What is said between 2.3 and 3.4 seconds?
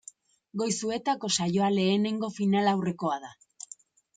finalaurrekoa da.